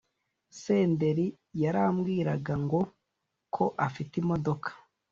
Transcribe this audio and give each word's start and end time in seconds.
"Senderi 0.61 1.25
yarambwiraga 1.61 2.53
ngo 2.63 2.79
ko 3.55 3.65
afite 3.87 4.13
imodoka 4.21 4.69